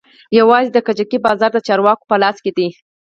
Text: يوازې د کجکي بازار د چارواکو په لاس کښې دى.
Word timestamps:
يوازې 0.39 0.69
د 0.73 0.77
کجکي 0.87 1.17
بازار 1.25 1.51
د 1.53 1.59
چارواکو 1.67 2.07
په 2.09 2.15
لاس 2.23 2.37
کښې 2.43 2.51
دى. 2.57 2.67